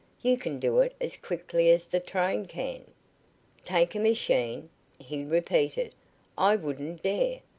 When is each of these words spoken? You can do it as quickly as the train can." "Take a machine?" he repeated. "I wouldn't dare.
You 0.23 0.35
can 0.35 0.57
do 0.59 0.79
it 0.79 0.95
as 0.99 1.15
quickly 1.15 1.69
as 1.69 1.87
the 1.87 1.99
train 1.99 2.47
can." 2.47 2.85
"Take 3.63 3.93
a 3.93 3.99
machine?" 3.99 4.71
he 4.97 5.23
repeated. 5.23 5.93
"I 6.35 6.55
wouldn't 6.55 7.03
dare. 7.03 7.41